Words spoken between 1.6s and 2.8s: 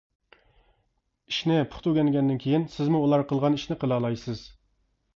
پۇختا ئۆگەنگەندىن كېيىن